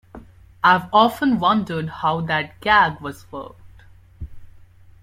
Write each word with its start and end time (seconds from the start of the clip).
I've 0.63 0.91
often 0.91 1.37
wondered 1.37 1.87
how 1.87 2.21
that 2.21 2.59
gag 2.59 2.99
was 3.01 3.31
worked. 3.31 3.83